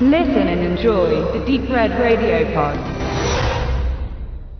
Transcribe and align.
Listen 0.00 0.48
and 0.48 0.60
enjoy 0.60 1.22
the 1.32 1.38
Deep 1.46 1.70
Red 1.70 1.92
Radio 2.00 2.52
Pod. 2.52 2.76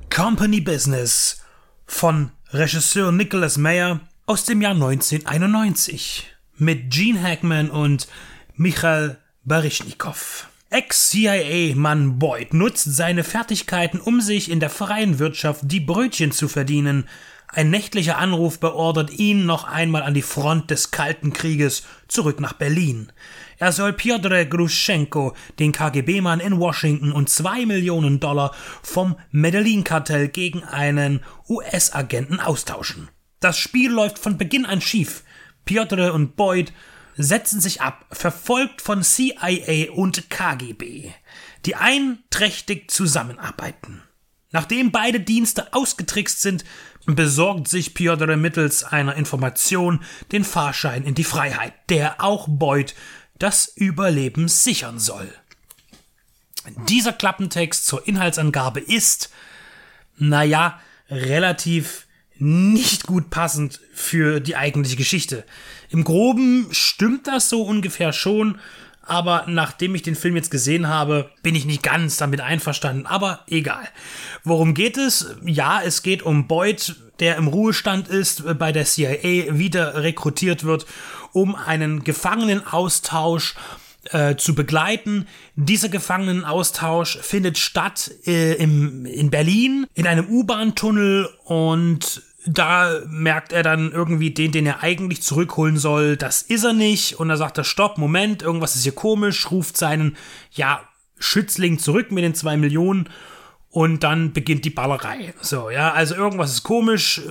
Company 0.08 0.60
Business 0.60 1.42
von 1.86 2.30
Regisseur 2.52 3.10
Nicholas 3.10 3.58
Mayer 3.58 3.98
aus 4.26 4.44
dem 4.44 4.62
Jahr 4.62 4.74
1991 4.74 6.28
mit 6.56 6.88
Gene 6.88 7.20
Hackman 7.20 7.68
und 7.68 8.06
Michael 8.54 9.18
Baryshnikov. 9.42 10.48
Ex-CIA-Mann 10.70 12.20
Boyd 12.20 12.54
nutzt 12.54 12.94
seine 12.94 13.24
Fertigkeiten, 13.24 13.98
um 13.98 14.20
sich 14.20 14.48
in 14.48 14.60
der 14.60 14.70
freien 14.70 15.18
Wirtschaft 15.18 15.62
die 15.64 15.80
Brötchen 15.80 16.30
zu 16.30 16.46
verdienen. 16.46 17.08
Ein 17.48 17.70
nächtlicher 17.70 18.18
Anruf 18.18 18.58
beordert 18.58 19.10
ihn 19.12 19.46
noch 19.46 19.64
einmal 19.64 20.02
an 20.02 20.14
die 20.14 20.22
Front 20.22 20.70
des 20.70 20.90
Kalten 20.90 21.32
Krieges 21.32 21.84
zurück 22.08 22.40
nach 22.40 22.54
Berlin. 22.54 23.12
Er 23.58 23.70
soll 23.70 23.92
Piotr 23.92 24.44
Gruschenko, 24.44 25.34
den 25.58 25.70
KGB-Mann 25.70 26.40
in 26.40 26.58
Washington, 26.58 27.12
und 27.12 27.30
zwei 27.30 27.64
Millionen 27.64 28.18
Dollar 28.18 28.52
vom 28.82 29.16
Medellin-Kartell 29.30 30.28
gegen 30.28 30.64
einen 30.64 31.20
US-Agenten 31.48 32.40
austauschen. 32.40 33.08
Das 33.38 33.56
Spiel 33.56 33.90
läuft 33.90 34.18
von 34.18 34.36
Beginn 34.36 34.66
an 34.66 34.80
schief. 34.80 35.22
Piotr 35.64 36.12
und 36.12 36.34
Boyd 36.34 36.72
setzen 37.16 37.60
sich 37.60 37.80
ab, 37.80 38.06
verfolgt 38.10 38.82
von 38.82 39.02
CIA 39.02 39.92
und 39.92 40.28
KGB, 40.30 41.10
die 41.64 41.76
einträchtig 41.76 42.90
zusammenarbeiten. 42.90 44.02
Nachdem 44.54 44.92
beide 44.92 45.18
Dienste 45.18 45.74
ausgetrickst 45.74 46.40
sind, 46.40 46.64
besorgt 47.06 47.66
sich 47.66 47.92
Piotr 47.92 48.36
mittels 48.36 48.84
einer 48.84 49.16
Information 49.16 50.04
den 50.30 50.44
Fahrschein 50.44 51.02
in 51.02 51.16
die 51.16 51.24
Freiheit, 51.24 51.72
der 51.88 52.22
auch 52.22 52.46
Boyd 52.48 52.94
das 53.36 53.66
Überleben 53.66 54.46
sichern 54.46 55.00
soll. 55.00 55.28
Dieser 56.88 57.12
Klappentext 57.12 57.84
zur 57.84 58.06
Inhaltsangabe 58.06 58.78
ist, 58.78 59.32
naja, 60.18 60.78
relativ 61.10 62.06
nicht 62.36 63.08
gut 63.08 63.30
passend 63.30 63.80
für 63.92 64.38
die 64.38 64.54
eigentliche 64.54 64.96
Geschichte. 64.96 65.44
Im 65.90 66.04
groben 66.04 66.68
stimmt 66.70 67.26
das 67.26 67.48
so 67.48 67.62
ungefähr 67.62 68.12
schon, 68.12 68.60
aber 69.06 69.44
nachdem 69.46 69.94
ich 69.94 70.02
den 70.02 70.16
Film 70.16 70.36
jetzt 70.36 70.50
gesehen 70.50 70.88
habe, 70.88 71.30
bin 71.42 71.54
ich 71.54 71.64
nicht 71.64 71.82
ganz 71.82 72.16
damit 72.16 72.40
einverstanden, 72.40 73.06
aber 73.06 73.40
egal. 73.48 73.88
Worum 74.42 74.74
geht 74.74 74.96
es? 74.96 75.34
Ja, 75.44 75.80
es 75.82 76.02
geht 76.02 76.22
um 76.22 76.46
Boyd, 76.46 76.96
der 77.20 77.36
im 77.36 77.48
Ruhestand 77.48 78.08
ist, 78.08 78.58
bei 78.58 78.72
der 78.72 78.84
CIA 78.84 79.58
wieder 79.58 80.02
rekrutiert 80.02 80.64
wird, 80.64 80.86
um 81.32 81.54
einen 81.54 82.04
Gefangenenaustausch 82.04 83.54
äh, 84.10 84.36
zu 84.36 84.54
begleiten. 84.54 85.26
Dieser 85.56 85.88
Gefangenenaustausch 85.88 87.18
findet 87.22 87.58
statt 87.58 88.10
äh, 88.26 88.54
im, 88.54 89.06
in 89.06 89.30
Berlin 89.30 89.86
in 89.94 90.06
einem 90.06 90.28
U-Bahn-Tunnel 90.28 91.28
und 91.44 92.22
da 92.46 93.00
merkt 93.08 93.52
er 93.52 93.62
dann 93.62 93.92
irgendwie 93.92 94.30
den, 94.30 94.52
den 94.52 94.66
er 94.66 94.82
eigentlich 94.82 95.22
zurückholen 95.22 95.78
soll, 95.78 96.16
das 96.16 96.42
ist 96.42 96.64
er 96.64 96.72
nicht. 96.72 97.18
Und 97.18 97.28
da 97.28 97.36
sagt 97.36 97.58
er, 97.58 97.64
stopp, 97.64 97.98
Moment, 97.98 98.42
irgendwas 98.42 98.76
ist 98.76 98.82
hier 98.82 98.94
komisch, 98.94 99.50
ruft 99.50 99.76
seinen, 99.76 100.16
ja, 100.52 100.82
Schützling 101.18 101.78
zurück 101.78 102.10
mit 102.10 102.24
den 102.24 102.34
zwei 102.34 102.56
Millionen 102.56 103.08
und 103.70 104.04
dann 104.04 104.32
beginnt 104.32 104.64
die 104.64 104.70
Ballerei. 104.70 105.32
So, 105.40 105.70
ja, 105.70 105.92
also 105.92 106.14
irgendwas 106.14 106.52
ist 106.52 106.62
komisch, 106.64 107.22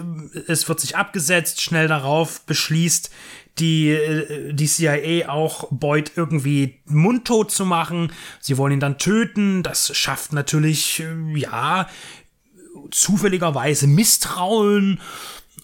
es 0.47 0.67
wird 0.67 0.79
sich 0.79 0.97
abgesetzt, 0.97 1.61
schnell 1.61 1.87
darauf 1.87 2.41
beschließt 2.41 3.11
die, 3.59 3.89
äh, 3.89 4.53
die 4.53 4.67
CIA 4.67 5.29
auch 5.29 5.67
Boyd 5.69 6.13
irgendwie 6.15 6.81
mundtot 6.85 7.51
zu 7.51 7.65
machen. 7.65 8.11
Sie 8.39 8.57
wollen 8.57 8.73
ihn 8.73 8.79
dann 8.79 8.97
töten. 8.97 9.63
Das 9.63 9.95
schafft 9.95 10.33
natürlich, 10.33 11.01
äh, 11.01 11.39
ja, 11.39 11.87
zufälligerweise 12.93 13.87
Misstrauen. 13.87 14.99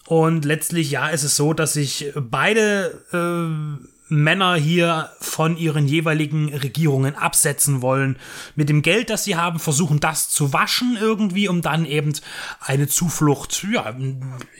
Und 0.06 0.44
letztlich, 0.44 0.90
ja, 0.90 1.08
ist 1.08 1.22
es 1.22 1.36
so, 1.36 1.52
dass 1.52 1.74
sich 1.74 2.12
beide 2.16 3.04
äh, 3.12 3.86
Männer 4.10 4.56
hier 4.56 5.10
von 5.20 5.56
ihren 5.56 5.86
jeweiligen 5.86 6.52
Regierungen 6.52 7.14
absetzen 7.14 7.80
wollen. 7.80 8.16
Mit 8.56 8.68
dem 8.68 8.82
Geld, 8.82 9.08
das 9.08 9.24
sie 9.24 9.36
haben, 9.36 9.60
versuchen 9.60 10.00
das 10.00 10.28
zu 10.28 10.52
waschen 10.52 10.98
irgendwie, 11.00 11.48
um 11.48 11.62
dann 11.62 11.86
eben 11.86 12.12
eine 12.60 12.88
Zuflucht, 12.88 13.64
ja, 13.72 13.94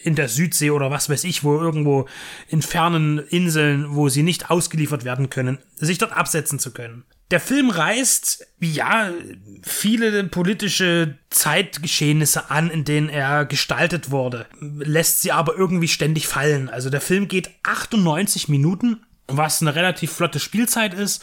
in 0.05 0.15
der 0.15 0.29
Südsee 0.29 0.71
oder 0.71 0.91
was 0.93 1.11
weiß 1.11 1.25
ich, 1.25 1.43
wo 1.43 1.59
irgendwo 1.59 2.07
in 2.49 2.63
fernen 2.63 3.19
Inseln, 3.19 3.97
wo 3.97 4.09
sie 4.09 4.23
nicht 4.23 4.51
ausgeliefert 4.51 5.05
werden 5.05 5.31
können, 5.31 5.59
sich 5.77 5.99
dort 5.99 6.13
absetzen 6.13 6.61
zu 6.61 6.71
können. 6.71 7.05
Der 7.31 7.41
Film 7.41 7.71
reißt, 7.71 8.45
ja, 8.61 9.11
viele 9.63 10.25
politische 10.25 11.17
Zeitgeschehnisse 11.31 12.51
an, 12.51 12.71
in 12.71 12.85
denen 12.85 13.09
er 13.09 13.45
gestaltet 13.45 14.11
wurde, 14.11 14.47
lässt 14.61 15.23
sie 15.23 15.31
aber 15.31 15.55
irgendwie 15.55 15.89
ständig 15.89 16.27
fallen. 16.27 16.69
Also 16.69 16.91
der 16.91 17.01
Film 17.01 17.29
geht 17.29 17.51
98 17.63 18.49
Minuten, 18.49 19.05
was 19.29 19.63
eine 19.63 19.77
relativ 19.77 20.13
flotte 20.13 20.41
Spielzeit 20.41 20.93
ist 20.93 21.23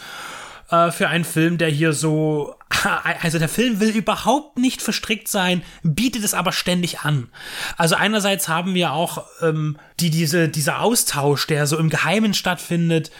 äh, 0.70 0.92
für 0.92 1.10
einen 1.10 1.26
Film, 1.26 1.58
der 1.58 1.70
hier 1.70 1.94
so, 1.94 2.56
also 3.22 3.40
der 3.40 3.50
Film 3.50 3.80
will 3.80 3.90
überhaupt 3.90 4.58
nicht 4.58 4.82
verstrickt 4.82 5.28
sein, 5.28 5.64
bietet 5.84 6.24
es 6.24 6.34
aber 6.34 6.52
ständig 6.52 7.00
an. 7.02 7.30
Also 7.76 7.96
einerseits 7.96 8.48
haben 8.48 8.74
wir 8.74 8.92
auch 8.94 9.26
ähm, 9.42 9.78
die, 10.00 10.10
diese, 10.10 10.50
dieser 10.50 10.82
Austausch, 10.82 11.48
der 11.48 11.68
so 11.68 11.78
im 11.78 11.90
Geheimen 11.90 12.34
stattfindet, 12.34 13.12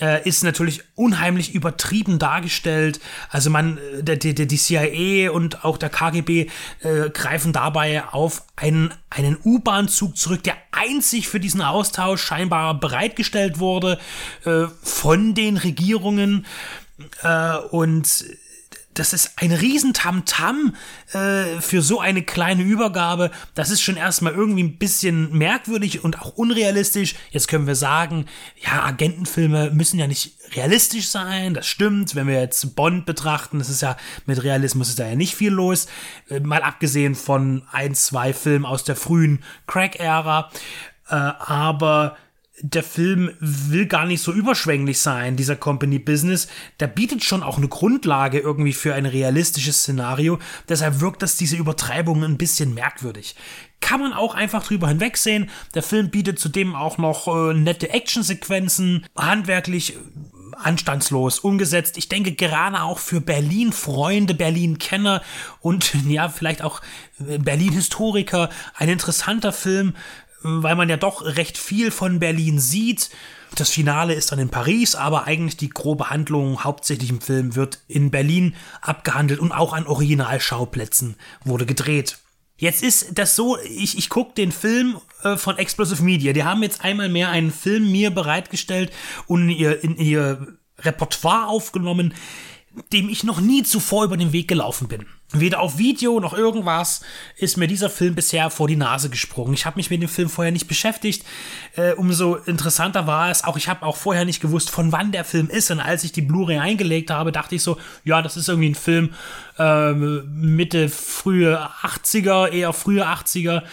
äh, 0.00 0.26
ist 0.28 0.44
natürlich 0.44 0.82
unheimlich 0.94 1.54
übertrieben 1.54 2.18
dargestellt. 2.18 3.00
Also 3.30 3.50
man, 3.50 3.78
äh, 3.78 4.02
der, 4.02 4.16
der, 4.16 4.46
die 4.46 4.58
CIA 4.58 5.30
und 5.30 5.64
auch 5.64 5.78
der 5.78 5.90
KGB 5.90 6.48
äh, 6.80 7.10
greifen 7.10 7.52
dabei 7.52 8.04
auf 8.04 8.44
einen, 8.56 8.92
einen 9.10 9.36
U-Bahn-Zug 9.42 10.16
zurück, 10.16 10.42
der 10.42 10.56
einzig 10.72 11.28
für 11.28 11.40
diesen 11.40 11.62
Austausch 11.62 12.22
scheinbar 12.22 12.78
bereitgestellt 12.78 13.58
wurde 13.58 13.98
äh, 14.44 14.66
von 14.82 15.34
den 15.34 15.56
Regierungen. 15.56 16.46
Äh, 17.22 17.56
und 17.70 18.24
das 18.98 19.12
ist 19.12 19.32
ein 19.36 19.52
Riesentamtam 19.52 20.74
äh, 21.12 21.60
für 21.60 21.82
so 21.82 22.00
eine 22.00 22.22
kleine 22.22 22.62
Übergabe. 22.62 23.30
Das 23.54 23.70
ist 23.70 23.82
schon 23.82 23.96
erstmal 23.96 24.32
irgendwie 24.32 24.62
ein 24.62 24.78
bisschen 24.78 25.36
merkwürdig 25.36 26.02
und 26.02 26.20
auch 26.20 26.30
unrealistisch. 26.30 27.14
Jetzt 27.30 27.48
können 27.48 27.66
wir 27.66 27.74
sagen, 27.74 28.24
ja, 28.56 28.84
Agentenfilme 28.84 29.70
müssen 29.70 29.98
ja 29.98 30.06
nicht 30.06 30.38
realistisch 30.54 31.08
sein. 31.08 31.52
Das 31.52 31.66
stimmt. 31.66 32.14
Wenn 32.14 32.26
wir 32.26 32.40
jetzt 32.40 32.74
Bond 32.74 33.04
betrachten, 33.04 33.58
das 33.58 33.68
ist 33.68 33.82
ja 33.82 33.96
mit 34.24 34.42
Realismus 34.42 34.88
ist 34.88 34.98
da 34.98 35.06
ja 35.06 35.14
nicht 35.14 35.34
viel 35.34 35.52
los. 35.52 35.86
Äh, 36.30 36.40
mal 36.40 36.62
abgesehen 36.62 37.14
von 37.14 37.62
ein, 37.70 37.94
zwei 37.94 38.32
Filmen 38.32 38.64
aus 38.64 38.82
der 38.84 38.96
frühen 38.96 39.44
Crack-Ära. 39.66 40.50
Äh, 41.08 41.14
aber 41.14 42.16
der 42.60 42.82
Film 42.82 43.30
will 43.40 43.86
gar 43.86 44.06
nicht 44.06 44.22
so 44.22 44.32
überschwänglich 44.32 44.98
sein, 44.98 45.36
dieser 45.36 45.56
Company 45.56 45.98
Business. 45.98 46.48
Der 46.80 46.86
bietet 46.86 47.22
schon 47.22 47.42
auch 47.42 47.58
eine 47.58 47.68
Grundlage 47.68 48.38
irgendwie 48.38 48.72
für 48.72 48.94
ein 48.94 49.06
realistisches 49.06 49.80
Szenario. 49.80 50.38
Deshalb 50.68 51.00
wirkt 51.00 51.22
das 51.22 51.36
diese 51.36 51.56
Übertreibung 51.56 52.24
ein 52.24 52.38
bisschen 52.38 52.72
merkwürdig. 52.72 53.36
Kann 53.80 54.00
man 54.00 54.14
auch 54.14 54.34
einfach 54.34 54.64
drüber 54.64 54.88
hinwegsehen. 54.88 55.50
Der 55.74 55.82
Film 55.82 56.10
bietet 56.10 56.38
zudem 56.38 56.74
auch 56.74 56.96
noch 56.96 57.28
äh, 57.28 57.52
nette 57.52 57.90
Actionsequenzen, 57.90 59.04
handwerklich 59.14 59.94
äh, 59.94 59.98
anstandslos 60.56 61.40
umgesetzt. 61.40 61.98
Ich 61.98 62.08
denke 62.08 62.32
gerade 62.32 62.80
auch 62.80 62.98
für 62.98 63.20
Berlin-Freunde, 63.20 64.32
Berlin-Kenner 64.32 65.22
und 65.60 65.92
ja, 66.08 66.30
vielleicht 66.30 66.62
auch 66.62 66.80
äh, 67.18 67.36
Berlin-Historiker 67.36 68.48
ein 68.74 68.88
interessanter 68.88 69.52
Film, 69.52 69.94
weil 70.46 70.76
man 70.76 70.88
ja 70.88 70.96
doch 70.96 71.22
recht 71.24 71.58
viel 71.58 71.90
von 71.90 72.18
Berlin 72.18 72.58
sieht. 72.58 73.10
Das 73.54 73.70
Finale 73.70 74.14
ist 74.14 74.32
dann 74.32 74.38
in 74.38 74.48
Paris, 74.48 74.94
aber 74.94 75.24
eigentlich 75.24 75.56
die 75.56 75.70
grobe 75.70 76.10
Handlung 76.10 76.64
hauptsächlich 76.64 77.10
im 77.10 77.20
Film 77.20 77.54
wird 77.54 77.80
in 77.88 78.10
Berlin 78.10 78.54
abgehandelt 78.80 79.40
und 79.40 79.52
auch 79.52 79.72
an 79.72 79.86
Originalschauplätzen 79.86 81.16
wurde 81.44 81.66
gedreht. 81.66 82.18
Jetzt 82.58 82.82
ist 82.82 83.18
das 83.18 83.36
so, 83.36 83.58
ich, 83.60 83.98
ich 83.98 84.08
gucke 84.08 84.34
den 84.34 84.50
Film 84.50 84.96
äh, 85.22 85.36
von 85.36 85.58
Explosive 85.58 86.02
Media. 86.02 86.32
Die 86.32 86.44
haben 86.44 86.62
jetzt 86.62 86.82
einmal 86.82 87.08
mehr 87.08 87.30
einen 87.30 87.50
Film 87.50 87.90
mir 87.92 88.10
bereitgestellt 88.10 88.92
und 89.26 89.42
in 89.42 89.50
ihr, 89.50 89.84
in 89.84 89.96
ihr 89.96 90.58
Repertoire 90.78 91.48
aufgenommen, 91.48 92.14
dem 92.92 93.08
ich 93.08 93.24
noch 93.24 93.40
nie 93.40 93.62
zuvor 93.62 94.04
über 94.04 94.16
den 94.16 94.32
Weg 94.32 94.48
gelaufen 94.48 94.88
bin. 94.88 95.06
Weder 95.32 95.58
auf 95.58 95.76
Video 95.76 96.20
noch 96.20 96.34
irgendwas 96.34 97.00
ist 97.36 97.56
mir 97.56 97.66
dieser 97.66 97.90
Film 97.90 98.14
bisher 98.14 98.48
vor 98.48 98.68
die 98.68 98.76
Nase 98.76 99.10
gesprungen. 99.10 99.54
Ich 99.54 99.66
habe 99.66 99.76
mich 99.76 99.90
mit 99.90 100.00
dem 100.00 100.08
Film 100.08 100.28
vorher 100.28 100.52
nicht 100.52 100.68
beschäftigt. 100.68 101.24
Äh, 101.74 101.94
umso 101.94 102.36
interessanter 102.36 103.08
war 103.08 103.28
es. 103.28 103.42
Auch 103.42 103.56
ich 103.56 103.68
habe 103.68 103.84
auch 103.84 103.96
vorher 103.96 104.24
nicht 104.24 104.40
gewusst, 104.40 104.70
von 104.70 104.92
wann 104.92 105.10
der 105.10 105.24
Film 105.24 105.50
ist. 105.50 105.72
Und 105.72 105.80
als 105.80 106.04
ich 106.04 106.12
die 106.12 106.22
Blu-ray 106.22 106.58
eingelegt 106.58 107.10
habe, 107.10 107.32
dachte 107.32 107.56
ich 107.56 107.62
so, 107.64 107.76
ja, 108.04 108.22
das 108.22 108.36
ist 108.36 108.48
irgendwie 108.48 108.70
ein 108.70 108.76
Film 108.76 109.14
äh, 109.58 109.92
Mitte, 109.94 110.88
frühe 110.88 111.58
80er, 111.82 112.48
eher 112.50 112.72
frühe 112.72 113.04
80er. 113.04 113.64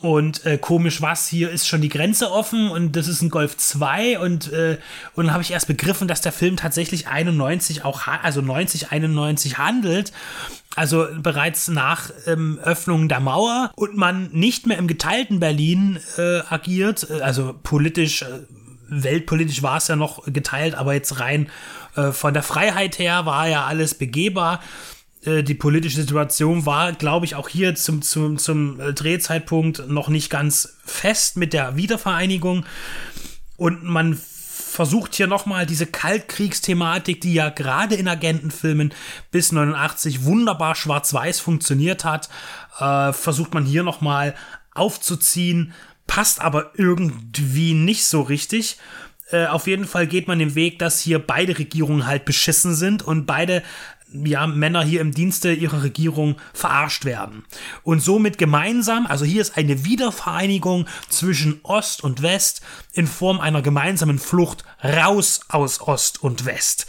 Und 0.00 0.44
äh, 0.46 0.58
komisch 0.58 1.02
was, 1.02 1.28
hier 1.28 1.50
ist 1.50 1.68
schon 1.68 1.80
die 1.80 1.88
Grenze 1.88 2.30
offen 2.30 2.70
und 2.70 2.94
das 2.94 3.08
ist 3.08 3.22
ein 3.22 3.30
Golf 3.30 3.56
2 3.56 4.18
und, 4.18 4.52
äh, 4.52 4.76
und 5.14 5.26
dann 5.26 5.32
habe 5.32 5.42
ich 5.42 5.50
erst 5.50 5.66
begriffen, 5.66 6.08
dass 6.08 6.20
der 6.20 6.32
Film 6.32 6.56
tatsächlich 6.56 7.08
91 7.08 7.86
auch, 7.86 8.06
also 8.06 8.42
90, 8.42 8.92
91 8.92 9.56
handelt 9.56 10.12
also 10.76 11.06
bereits 11.16 11.68
nach 11.68 12.10
ähm, 12.26 12.58
Öffnung 12.62 13.08
der 13.08 13.20
Mauer 13.20 13.70
und 13.76 13.96
man 13.96 14.30
nicht 14.32 14.66
mehr 14.66 14.78
im 14.78 14.88
geteilten 14.88 15.40
Berlin 15.40 15.98
äh, 16.16 16.40
agiert, 16.48 17.08
äh, 17.10 17.20
also 17.20 17.54
politisch, 17.62 18.22
äh, 18.22 18.40
weltpolitisch 18.88 19.62
war 19.62 19.76
es 19.78 19.88
ja 19.88 19.96
noch 19.96 20.24
geteilt, 20.26 20.74
aber 20.74 20.94
jetzt 20.94 21.20
rein 21.20 21.48
äh, 21.96 22.12
von 22.12 22.34
der 22.34 22.42
Freiheit 22.42 22.98
her 22.98 23.26
war 23.26 23.48
ja 23.48 23.64
alles 23.64 23.94
begehbar. 23.94 24.60
Äh, 25.24 25.42
die 25.42 25.54
politische 25.54 26.00
Situation 26.00 26.66
war, 26.66 26.92
glaube 26.92 27.26
ich, 27.26 27.34
auch 27.34 27.48
hier 27.48 27.74
zum, 27.74 28.02
zum, 28.02 28.38
zum 28.38 28.78
Drehzeitpunkt 28.78 29.88
noch 29.88 30.08
nicht 30.08 30.28
ganz 30.28 30.76
fest 30.84 31.36
mit 31.36 31.52
der 31.52 31.76
Wiedervereinigung. 31.76 32.66
Und 33.56 33.84
man 33.84 34.18
versucht 34.74 35.14
hier 35.14 35.28
nochmal 35.28 35.66
diese 35.66 35.86
Kaltkriegsthematik, 35.86 37.20
die 37.20 37.32
ja 37.32 37.48
gerade 37.48 37.94
in 37.94 38.08
Agentenfilmen 38.08 38.92
bis 39.30 39.52
89 39.52 40.24
wunderbar 40.24 40.74
schwarz-weiß 40.74 41.38
funktioniert 41.38 42.04
hat, 42.04 42.28
äh, 42.80 43.12
versucht 43.12 43.54
man 43.54 43.64
hier 43.64 43.84
nochmal 43.84 44.34
aufzuziehen, 44.74 45.72
passt 46.08 46.40
aber 46.40 46.72
irgendwie 46.74 47.72
nicht 47.72 48.04
so 48.04 48.22
richtig. 48.22 48.78
Äh, 49.30 49.46
auf 49.46 49.68
jeden 49.68 49.84
Fall 49.84 50.08
geht 50.08 50.26
man 50.26 50.40
den 50.40 50.56
Weg, 50.56 50.80
dass 50.80 50.98
hier 50.98 51.20
beide 51.20 51.56
Regierungen 51.56 52.06
halt 52.06 52.24
beschissen 52.24 52.74
sind 52.74 53.00
und 53.02 53.26
beide 53.26 53.62
ja, 54.24 54.46
Männer 54.46 54.82
hier 54.84 55.00
im 55.00 55.12
Dienste 55.12 55.52
ihrer 55.52 55.82
Regierung 55.82 56.36
verarscht 56.52 57.04
werden. 57.04 57.44
Und 57.82 58.00
somit 58.00 58.38
gemeinsam, 58.38 59.06
also 59.06 59.24
hier 59.24 59.42
ist 59.42 59.56
eine 59.56 59.84
Wiedervereinigung 59.84 60.86
zwischen 61.08 61.60
Ost 61.62 62.04
und 62.04 62.22
West 62.22 62.60
in 62.92 63.06
Form 63.06 63.40
einer 63.40 63.62
gemeinsamen 63.62 64.18
Flucht 64.18 64.64
raus 64.82 65.40
aus 65.48 65.80
Ost 65.80 66.22
und 66.22 66.44
West. 66.44 66.86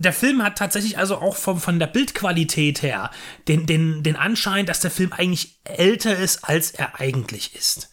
Der 0.00 0.12
Film 0.12 0.44
hat 0.44 0.56
tatsächlich 0.56 0.96
also 0.96 1.16
auch 1.16 1.34
vom, 1.34 1.60
von 1.60 1.80
der 1.80 1.88
Bildqualität 1.88 2.82
her 2.82 3.10
den, 3.48 3.66
den, 3.66 4.04
den 4.04 4.14
Anschein, 4.14 4.64
dass 4.64 4.78
der 4.78 4.92
Film 4.92 5.12
eigentlich 5.12 5.58
älter 5.64 6.16
ist, 6.16 6.44
als 6.44 6.70
er 6.70 7.00
eigentlich 7.00 7.56
ist. 7.56 7.90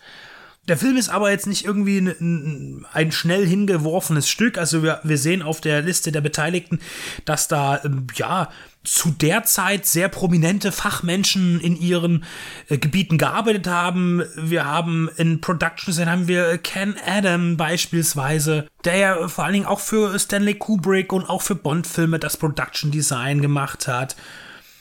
Der 0.68 0.78
Film 0.78 0.98
ist 0.98 1.10
aber 1.10 1.30
jetzt 1.30 1.46
nicht 1.46 1.64
irgendwie 1.64 2.00
ein, 2.00 2.86
ein 2.92 3.12
schnell 3.12 3.46
hingeworfenes 3.46 4.28
Stück. 4.28 4.58
Also 4.58 4.82
wir, 4.82 5.00
wir 5.04 5.18
sehen 5.18 5.44
auf 5.44 5.62
der 5.62 5.82
Liste 5.82 6.12
der 6.12 6.22
Beteiligten, 6.22 6.80
dass 7.26 7.48
da 7.48 7.84
ähm, 7.84 8.08
ja 8.16 8.50
zu 8.84 9.12
der 9.12 9.44
Zeit 9.44 9.86
sehr 9.86 10.10
prominente 10.10 10.72
Fachmenschen 10.72 11.60
in 11.60 11.76
ihren 11.76 12.24
äh, 12.70 12.78
Gebieten 12.78 13.18
gearbeitet 13.18 13.68
haben. 13.68 14.24
Wir 14.36 14.66
haben 14.66 15.10
in 15.18 15.40
Productions, 15.42 15.98
dann 15.98 16.10
haben 16.10 16.28
wir 16.28 16.58
Ken 16.58 16.96
Adam 17.06 17.58
beispielsweise, 17.58 18.68
der 18.86 18.98
ja 18.98 19.28
vor 19.28 19.44
allen 19.44 19.54
Dingen 19.54 19.66
auch 19.66 19.80
für 19.80 20.18
Stanley 20.18 20.56
Kubrick 20.56 21.14
und 21.14 21.30
auch 21.30 21.42
für 21.44 21.56
Bond-Filme 21.56 22.18
das 22.18 22.38
Production 22.38 22.90
Design 22.90 23.42
gemacht 23.42 23.88
hat. 23.88 24.16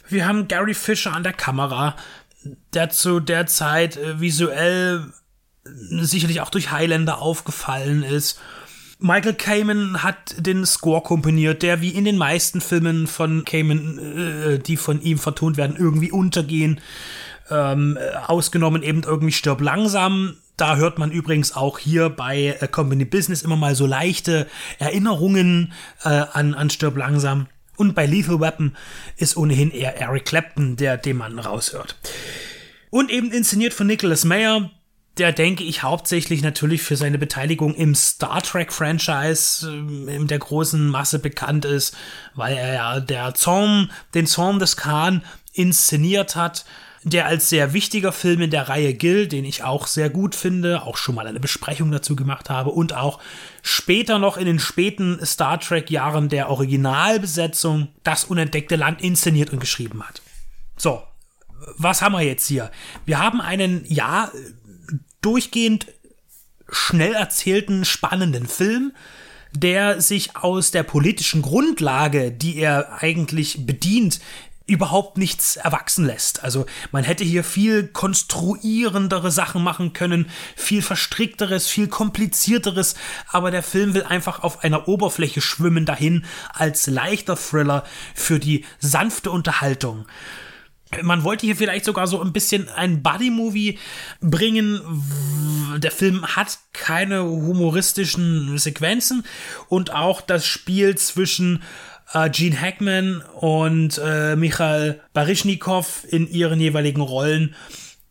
Wir 0.09 0.27
haben 0.27 0.49
Gary 0.49 0.75
Fisher 0.75 1.13
an 1.13 1.23
der 1.23 1.33
Kamera, 1.33 1.97
der 2.75 2.91
zu 2.91 3.21
der 3.21 3.47
Zeit 3.47 3.97
äh, 3.97 4.21
visuell 4.21 5.13
sicherlich 5.64 6.40
auch 6.40 6.50
durch 6.50 6.70
Highlander 6.70 7.20
aufgefallen 7.20 8.02
ist. 8.02 8.40
Michael 8.99 9.34
Kamen 9.34 10.02
hat 10.02 10.34
den 10.38 10.64
Score 10.64 11.02
komponiert, 11.02 11.62
der 11.62 11.81
wie 11.81 11.90
in 11.90 12.05
den 12.05 12.16
meisten 12.16 12.61
Filmen 12.61 13.06
von 13.06 13.44
Kamen, 13.44 13.99
äh, 13.99 14.58
die 14.58 14.76
von 14.76 15.02
ihm 15.02 15.19
vertont 15.19 15.56
werden, 15.56 15.76
irgendwie 15.78 16.11
untergehen. 16.11 16.81
Ähm, 17.50 17.99
ausgenommen 18.26 18.82
eben 18.82 19.02
irgendwie 19.02 19.32
Stirb 19.32 19.61
langsam. 19.61 20.37
Da 20.56 20.76
hört 20.76 20.99
man 20.99 21.11
übrigens 21.11 21.55
auch 21.55 21.78
hier 21.78 22.08
bei 22.08 22.56
äh, 22.61 22.69
Company 22.69 23.05
Business 23.05 23.43
immer 23.43 23.56
mal 23.56 23.75
so 23.75 23.87
leichte 23.87 24.46
Erinnerungen 24.78 25.72
äh, 26.05 26.08
an, 26.08 26.55
an 26.55 26.70
Stirb 26.70 26.96
langsam. 26.96 27.49
Und 27.76 27.94
bei 27.94 28.06
Lethal 28.06 28.40
Weapon 28.40 28.76
ist 29.16 29.37
ohnehin 29.37 29.70
eher 29.72 30.00
Eric 30.00 30.26
Clapton, 30.26 30.76
der 30.76 30.96
den 30.96 31.16
man 31.16 31.38
raushört. 31.38 31.96
Und 32.90 33.11
eben 33.11 33.32
inszeniert 33.32 33.75
von 33.75 33.88
Nicholas 33.88 34.25
Mayer, 34.25 34.70
der 35.19 35.32
denke 35.32 35.62
ich 35.62 35.82
hauptsächlich 35.82 36.43
natürlich 36.43 36.82
für 36.82 36.96
seine 36.96 37.19
Beteiligung 37.19 37.75
im 37.75 37.94
Star 37.94 38.43
Trek 38.43 38.72
Franchise 38.72 39.69
äh, 39.69 40.16
in 40.16 40.26
der 40.26 40.38
großen 40.38 40.87
Masse 40.88 41.19
bekannt 41.19 41.64
ist, 41.64 41.96
weil 42.34 42.56
er 42.56 42.75
ja 42.75 43.00
der 43.00 43.34
Zorn, 43.34 43.90
den 44.14 44.26
Zorn 44.26 44.58
des 44.58 44.76
Khan 44.76 45.22
inszeniert 45.52 46.34
hat, 46.34 46.64
der 47.05 47.26
als 47.26 47.50
sehr 47.50 47.75
wichtiger 47.75 48.12
Film 48.12 48.40
in 48.40 48.50
der 48.50 48.69
Reihe 48.69 48.94
gilt, 48.94 49.32
den 49.32 49.44
ich 49.44 49.62
auch 49.62 49.87
sehr 49.87 50.08
gut 50.08 50.34
finde, 50.34 50.82
auch 50.82 50.96
schon 50.96 51.14
mal 51.14 51.26
eine 51.26 51.38
Besprechung 51.38 51.90
dazu 51.93 52.16
gemacht 52.16 52.49
habe 52.49 52.70
und 52.70 52.94
auch 52.94 53.20
später 53.62 54.19
noch 54.19 54.38
in 54.38 54.46
den 54.46 54.58
späten 54.58 55.25
Star 55.25 55.61
Trek 55.61 55.90
Jahren 55.90 56.31
der 56.31 56.49
Originalbesetzung 56.49 57.88
das 58.02 58.25
unentdeckte 58.25 58.76
Land 58.76 59.02
inszeniert 59.02 59.50
und 59.50 59.61
geschrieben 59.61 60.02
hat. 60.02 60.22
So, 60.76 61.02
was 61.76 62.02
haben 62.02 62.12
wir 62.12 62.22
jetzt 62.22 62.46
hier? 62.46 62.70
Wir 63.05 63.19
haben 63.19 63.40
einen, 63.40 63.84
ja, 63.87 64.31
durchgehend 65.25 65.87
schnell 66.69 67.15
erzählten, 67.15 67.85
spannenden 67.85 68.47
Film, 68.47 68.93
der 69.53 70.00
sich 70.00 70.37
aus 70.37 70.71
der 70.71 70.82
politischen 70.82 71.43
Grundlage, 71.43 72.32
die 72.32 72.56
er 72.56 73.03
eigentlich 73.03 73.67
bedient, 73.67 74.21
überhaupt 74.67 75.19
nichts 75.19 75.56
erwachsen 75.56 76.06
lässt. 76.06 76.43
Also 76.43 76.65
man 76.91 77.05
hätte 77.05 77.23
hier 77.23 77.44
viel 77.44 77.87
konstruierendere 77.87 79.31
Sachen 79.31 79.62
machen 79.62 79.93
können, 79.93 80.31
viel 80.56 80.81
verstrickteres, 80.81 81.69
viel 81.69 81.87
komplizierteres, 81.88 82.94
aber 83.29 83.50
der 83.50 83.62
Film 83.62 83.93
will 83.93 84.05
einfach 84.05 84.43
auf 84.43 84.65
einer 84.65 84.88
Oberfläche 84.88 85.43
schwimmen 85.43 85.85
dahin 85.85 86.25
als 86.53 86.87
leichter 86.87 87.37
Thriller 87.37 87.85
für 88.15 88.38
die 88.38 88.65
sanfte 88.81 89.31
Unterhaltung 89.31 90.06
man 91.02 91.25
wollte 91.25 91.46
hier 91.46 91.56
vielleicht 91.56 91.85
sogar 91.85 92.06
so 92.06 92.20
ein 92.20 92.32
bisschen 92.32 92.69
ein 92.69 93.02
Buddy-Movie 93.02 93.79
bringen. 94.20 94.81
Der 95.79 95.91
Film 95.91 96.25
hat 96.26 96.58
keine 96.73 97.25
humoristischen 97.25 98.58
Sequenzen 98.58 99.25
und 99.69 99.93
auch 99.93 100.20
das 100.20 100.46
Spiel 100.46 100.96
zwischen 100.96 101.62
äh, 102.12 102.31
Gene 102.31 102.61
Hackman 102.61 103.23
und 103.35 104.00
äh, 104.02 104.37
Michael 104.37 105.00
Baryshnikov 105.12 106.05
in 106.08 106.29
ihren 106.29 106.61
jeweiligen 106.61 107.00
Rollen 107.00 107.55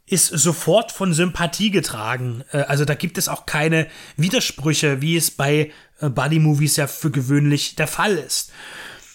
ist 0.06 0.28
sofort 0.28 0.92
von 0.92 1.14
Sympathie 1.14 1.72
getragen. 1.72 2.44
Äh, 2.52 2.60
also 2.64 2.86
da 2.86 2.96
gibt 2.96 3.18
es 3.18 3.28
auch 3.28 3.46
keine 3.46 3.88
Widersprüche, 4.18 5.02
wie 5.02 5.16
es 5.16 5.32
bei 5.32 5.72
äh, 6.00 6.10
Buddy-Movies 6.10 6.76
ja 6.78 6.88
für 6.88 7.12
gewöhnlich 7.12 7.76
der 7.76 7.88
Fall 7.88 8.18
ist. 8.18 8.52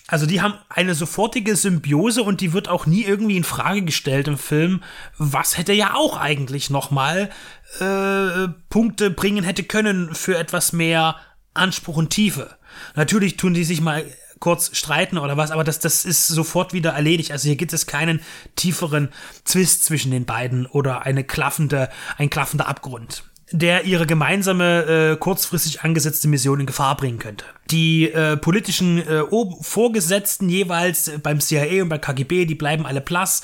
Also 0.09 0.25
die 0.25 0.41
haben 0.41 0.55
eine 0.71 0.95
sofortige 0.95 1.55
Symbiose 1.55 2.23
und 2.23 2.41
die 2.41 2.55
wird 2.55 2.69
auch 2.69 2.87
nie 2.87 3.05
irgendwie 3.05 3.37
in 3.37 3.45
Frage 3.45 3.83
gestellt 3.83 4.27
im 4.27 4.38
Film. 4.38 4.83
Was 5.19 5.59
hätte 5.59 5.75
ja 5.75 5.95
auch 5.95 6.17
eigentlich 6.17 6.71
noch 6.71 6.91
mal 6.91 7.31
äh, 7.79 8.49
Punkte 8.71 9.11
bringen 9.11 9.45
hätte 9.45 9.62
können 9.62 10.15
für 10.15 10.38
etwas 10.38 10.73
mehr 10.73 11.17
Anspruch 11.53 11.97
und 11.97 12.11
Tiefe. 12.11 12.57
Natürlich 12.95 13.37
tun 13.37 13.53
die 13.53 13.65
sich 13.65 13.83
mal 13.83 14.05
kurz 14.41 14.77
streiten 14.77 15.19
oder 15.19 15.37
was, 15.37 15.50
aber 15.50 15.65
das, 15.65 15.79
das 15.79 16.05
ist 16.05 16.27
sofort 16.27 16.73
wieder 16.73 16.93
erledigt. 16.93 17.33
Also 17.33 17.49
hier 17.49 17.57
gibt 17.57 17.75
es 17.75 17.87
keinen 17.87 18.21
tieferen 18.57 19.11
Zwist 19.45 19.85
zwischen 19.85 20.11
den 20.11 20.25
beiden 20.25 20.65
oder 20.67 21.03
eine 21.03 21.25
klaffende, 21.25 21.91
ein 22.17 22.31
klaffender 22.31 22.69
Abgrund 22.69 23.25
der 23.50 23.85
ihre 23.85 24.07
gemeinsame 24.07 25.12
äh, 25.12 25.17
kurzfristig 25.17 25.83
angesetzte 25.83 26.28
Mission 26.28 26.61
in 26.61 26.67
Gefahr 26.67 26.97
bringen 26.97 27.19
könnte. 27.19 27.45
Die 27.71 28.11
äh, 28.11 28.37
politischen 28.37 28.99
äh, 28.99 29.23
Vorgesetzten 29.61 30.49
jeweils 30.49 31.11
beim 31.23 31.40
CIA 31.40 31.83
und 31.83 31.88
bei 31.88 31.99
KGB, 31.99 32.45
die 32.45 32.55
bleiben 32.55 32.87
alle 32.87 33.00
blass. 33.00 33.43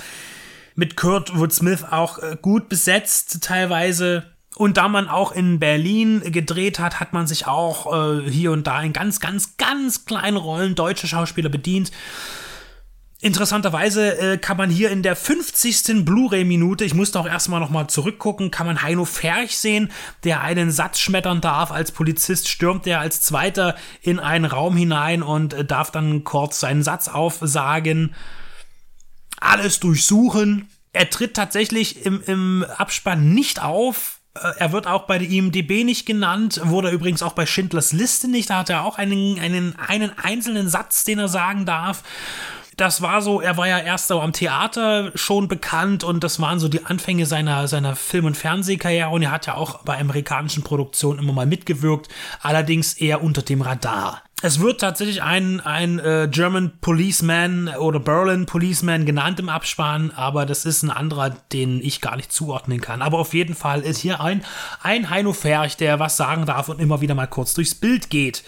Mit 0.75 0.96
Kurt 0.96 1.38
Wood 1.38 1.52
Smith 1.52 1.84
auch 1.90 2.18
äh, 2.18 2.37
gut 2.40 2.68
besetzt 2.68 3.42
teilweise. 3.42 4.25
Und 4.56 4.76
da 4.76 4.88
man 4.88 5.08
auch 5.08 5.32
in 5.32 5.58
Berlin 5.58 6.20
gedreht 6.30 6.78
hat, 6.78 7.00
hat 7.00 7.12
man 7.12 7.26
sich 7.26 7.46
auch 7.46 7.92
äh, 7.92 8.30
hier 8.30 8.52
und 8.52 8.66
da 8.66 8.80
in 8.82 8.92
ganz, 8.92 9.20
ganz, 9.20 9.56
ganz 9.56 10.04
kleinen 10.04 10.37
Rollen 10.37 10.75
deutsche 10.75 11.08
Schauspieler 11.08 11.49
bedient. 11.49 11.90
Interessanterweise 13.25 14.19
äh, 14.19 14.37
kann 14.37 14.59
man 14.59 14.69
hier 14.69 14.90
in 14.90 15.02
der 15.02 15.16
50. 15.16 16.04
Blu-ray-Minute, 16.04 16.85
ich 16.85 16.93
musste 16.93 17.19
auch 17.19 17.26
erstmal 17.26 17.59
nochmal 17.59 17.87
zurückgucken, 17.87 18.50
kann 18.50 18.66
man 18.66 18.83
Heino 18.83 19.07
Ferch 19.07 19.57
sehen, 19.57 19.90
der 20.25 20.43
einen 20.43 20.71
Satz 20.71 21.00
schmettern 21.00 21.40
darf. 21.40 21.73
Als 21.73 21.90
Polizist 21.90 22.50
stürmt 22.50 22.87
er 22.87 23.00
als 23.00 23.23
Zweiter 23.23 23.76
in 24.02 24.21
einen 24.21 24.45
Raum 24.45 24.76
hinein 24.76 25.23
und 25.23 25.54
äh, 25.54 25.64
darf 25.64 25.90
dann 25.90 26.23
kurz 26.25 26.61
seinen 26.61 26.83
Satz 26.83 27.09
aufsagen. 27.09 28.14
alles 29.40 29.81
durchsuchen. 29.81 30.69
Er 30.93 31.09
tritt 31.09 31.33
tatsächlich 31.33 32.04
im, 32.04 32.23
im 32.26 32.66
Abspann 32.76 33.33
nicht 33.33 33.62
auf. 33.62 34.21
Äh, 34.35 34.52
Er 34.59 34.73
wird 34.73 34.87
auch 34.87 35.07
bei 35.07 35.16
der 35.16 35.31
IMDB 35.31 35.85
nicht 35.85 36.04
genannt, 36.04 36.61
wurde 36.64 36.90
übrigens 36.90 37.23
auch 37.23 37.33
bei 37.33 37.47
Schindlers 37.47 37.95
Liste 37.95 38.28
nicht. 38.28 38.50
Da 38.50 38.59
hat 38.59 38.69
er 38.69 38.85
auch 38.85 38.99
einen, 38.99 39.40
einen, 39.40 39.75
einen 39.78 40.11
einzelnen 40.19 40.69
Satz, 40.69 41.04
den 41.04 41.19
er 41.19 41.28
sagen 41.28 41.64
darf. 41.64 42.02
Das 42.76 43.02
war 43.02 43.23
so, 43.23 43.40
er 43.40 43.57
war 43.57 43.69
ja 43.69 43.78
erst 43.78 44.09
so 44.09 44.21
am 44.21 44.33
Theater 44.33 45.12
schon 45.14 45.49
bekannt 45.49 46.02
und 46.02 46.25
das 46.25 46.40
waren 46.40 46.59
so 46.59 46.69
die 46.69 46.85
Anfänge 46.85 47.26
seiner, 47.26 47.69
seiner 47.69 47.95
Film- 47.95 48.25
und 48.25 48.37
Fernsehkarriere 48.37 49.11
und 49.11 49.23
er 49.23 49.31
hat 49.31 49.47
ja 49.47 49.54
auch 49.54 49.85
bei 49.85 49.99
amerikanischen 49.99 50.64
Produktionen 50.64 51.21
immer 51.21 51.33
mal 51.33 51.47
mitgewirkt, 51.47 52.09
allerdings 52.40 52.95
eher 52.95 53.23
unter 53.23 53.43
dem 53.43 53.62
Radar. 53.62 54.23
Es 54.43 54.61
wird 54.61 54.83
tatsächlich 54.83 55.23
ein, 55.23 55.61
ein 55.61 55.99
äh, 56.00 56.28
German 56.31 56.73
Policeman 56.83 57.69
oder 57.78 57.99
Berlin 57.99 58.45
Policeman 58.45 59.07
genannt 59.07 59.40
im 59.40 59.49
Abspann, 59.49 60.11
aber 60.14 60.45
das 60.45 60.66
ist 60.66 60.83
ein 60.83 60.90
anderer, 60.90 61.31
den 61.31 61.81
ich 61.81 62.02
gar 62.02 62.16
nicht 62.16 62.31
zuordnen 62.31 62.83
kann. 62.83 63.00
Aber 63.00 63.21
auf 63.21 63.33
jeden 63.33 63.54
Fall 63.54 63.81
ist 63.81 64.00
hier 64.00 64.21
ein, 64.21 64.45
ein 64.83 65.09
Heino 65.09 65.33
Ferch, 65.33 65.78
der 65.78 65.99
was 65.99 66.19
sagen 66.19 66.45
darf 66.45 66.69
und 66.69 66.78
immer 66.78 67.00
wieder 67.00 67.14
mal 67.14 67.26
kurz 67.26 67.54
durchs 67.54 67.75
Bild 67.75 68.11
geht. 68.11 68.45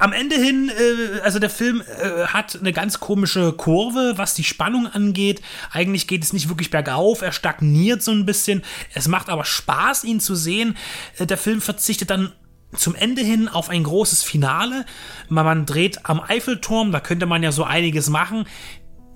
Am 0.00 0.14
Ende 0.14 0.34
hin, 0.36 0.70
äh, 0.70 1.20
also 1.20 1.38
der 1.38 1.50
Film 1.50 1.82
äh, 1.82 2.24
hat 2.26 2.58
eine 2.58 2.72
ganz 2.72 3.00
komische 3.00 3.52
Kurve, 3.52 4.14
was 4.16 4.32
die 4.32 4.44
Spannung 4.44 4.86
angeht. 4.86 5.42
Eigentlich 5.70 6.08
geht 6.08 6.24
es 6.24 6.32
nicht 6.32 6.48
wirklich 6.48 6.70
bergauf, 6.70 7.20
er 7.20 7.32
stagniert 7.32 8.02
so 8.02 8.10
ein 8.10 8.24
bisschen. 8.24 8.62
Es 8.94 9.08
macht 9.08 9.28
aber 9.28 9.44
Spaß, 9.44 10.04
ihn 10.04 10.18
zu 10.18 10.34
sehen. 10.34 10.78
Äh, 11.18 11.26
der 11.26 11.36
Film 11.36 11.60
verzichtet 11.60 12.08
dann 12.08 12.32
zum 12.74 12.94
Ende 12.94 13.20
hin 13.20 13.48
auf 13.48 13.68
ein 13.68 13.84
großes 13.84 14.22
Finale. 14.22 14.86
Man, 15.28 15.44
man 15.44 15.66
dreht 15.66 16.06
am 16.06 16.20
Eiffelturm, 16.20 16.92
da 16.92 17.00
könnte 17.00 17.26
man 17.26 17.42
ja 17.42 17.52
so 17.52 17.64
einiges 17.64 18.08
machen. 18.08 18.46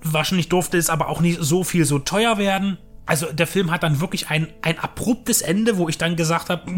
Wahrscheinlich 0.03 0.51
durfte 0.51 0.77
es 0.77 0.91
aber 0.91 1.09
auch 1.09 1.23
nicht 1.23 1.39
so 1.41 1.65
viel 1.65 1.87
so 1.87 1.99
teuer 1.99 2.37
werden. 2.37 2.77
Also 3.07 3.33
der 3.33 3.47
Film 3.47 3.71
hat 3.71 3.83
dann 3.83 4.01
wirklich 4.01 4.29
ein, 4.29 4.49
ein 4.61 4.79
abruptes 4.79 5.41
Ende, 5.41 5.79
wo 5.79 5.89
ich 5.89 5.97
dann 5.97 6.17
gesagt 6.17 6.51
habe, 6.51 6.71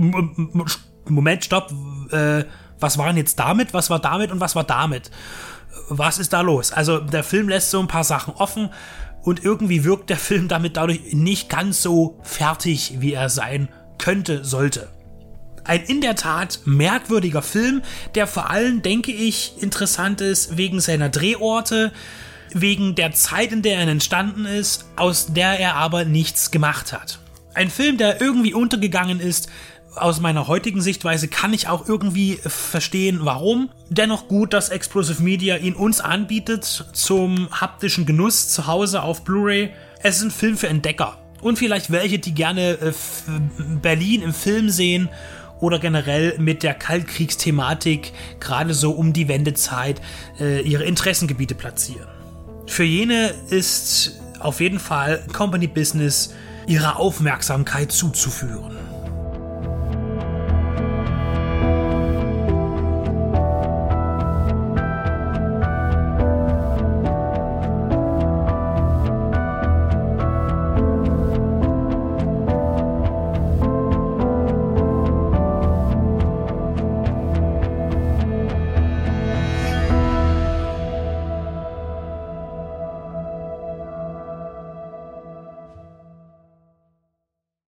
Moment, 1.09 1.45
stopp, 1.45 1.73
äh, 2.13 2.45
was 2.81 2.99
war 2.99 3.07
denn 3.07 3.17
jetzt 3.17 3.39
damit, 3.39 3.75
was 3.75 3.91
war 3.91 3.99
damit 3.99 4.31
und 4.31 4.41
was 4.41 4.55
war 4.55 4.65
damit? 4.65 5.11
Was 5.89 6.19
ist 6.19 6.33
da 6.33 6.41
los? 6.41 6.73
Also 6.73 6.99
der 6.99 7.25
Film 7.25 7.49
lässt 7.49 7.71
so 7.71 7.81
ein 7.81 7.89
paar 7.89 8.05
Sachen 8.05 8.35
offen 8.35 8.71
und 9.23 9.45
irgendwie 9.45 9.85
wirkt 9.85 10.11
der 10.11 10.19
Film 10.19 10.49
damit 10.49 10.77
dadurch 10.77 11.13
nicht 11.13 11.49
ganz 11.49 11.83
so 11.83 12.19
fertig, 12.23 12.95
wie 12.99 13.13
er 13.13 13.29
sein 13.29 13.69
könnte, 13.99 14.45
sollte. 14.45 14.89
Ein 15.65 15.83
in 15.83 16.01
der 16.01 16.15
Tat 16.15 16.61
merkwürdiger 16.65 17.43
Film, 17.43 17.83
der 18.15 18.29
vor 18.29 18.51
allem, 18.51 18.83
denke 18.83 19.11
ich, 19.11 19.55
interessant 19.61 20.21
ist 20.21 20.57
wegen 20.57 20.81
seiner 20.81 21.09
Drehorte, 21.09 21.93
wegen 22.53 22.95
der 22.95 23.13
Zeit, 23.13 23.51
in 23.51 23.63
der 23.63 23.79
er 23.79 23.89
entstanden 23.89 24.47
ist, 24.47 24.87
aus 24.95 25.33
der 25.33 25.59
er 25.59 25.75
aber 25.75 26.05
nichts 26.05 26.53
gemacht 26.53 26.93
hat. 26.93 27.19
Ein 27.53 27.71
Film, 27.71 27.97
der 27.97 28.21
irgendwie 28.21 28.55
untergegangen 28.55 29.19
ist, 29.19 29.49
aus 29.97 30.21
meiner 30.21 30.47
heutigen 30.47 30.81
Sichtweise 30.81 31.29
kann 31.29 31.53
ich 31.53 31.69
auch 31.69 31.89
irgendwie 31.89 32.39
verstehen, 32.45 33.21
warum. 33.23 33.71
Dennoch 33.89 34.29
gut, 34.29 34.53
dass 34.53 34.69
Explosive 34.69 35.23
Media 35.23 35.57
ihn 35.57 35.75
uns 35.75 36.01
anbietet 36.01 36.65
zum 36.93 37.49
haptischen 37.51 38.07
Genuss 38.07 38.49
zu 38.49 38.67
Hause 38.67 39.03
auf 39.03 39.25
Blu-ray. 39.25 39.71
Es 40.03 40.19
ist 40.19 40.23
ein 40.23 40.31
Film 40.31 40.57
für 40.57 40.69
Entdecker 40.69 41.19
und 41.41 41.59
vielleicht 41.59 41.91
welche, 41.91 42.19
die 42.19 42.35
gerne 42.35 42.73
äh, 42.73 42.93
Berlin 43.81 44.23
im 44.23 44.35
Film 44.35 44.71
sehen 44.71 45.09
oder 45.61 45.79
generell 45.79 46.39
mit 46.39 46.63
der 46.63 46.75
Kaltkriegsthematik 46.75 48.13
gerade 48.41 48.75
so 48.75 48.93
um 48.93 49.13
die 49.13 49.29
Wendezeit 49.29 50.01
äh, 50.39 50.61
ihre 50.61 50.85
Interessengebiete 50.85 51.55
platzieren. 51.55 52.09
Für 52.67 52.85
jene 52.85 53.33
ist 53.49 54.21
auf 54.41 54.61
jeden 54.61 54.81
Fall 54.81 55.25
Company 55.33 55.67
Business 55.67 56.35
ihre 56.67 56.97
Aufmerksamkeit 56.97 57.93
zuzuführen. 57.93 58.77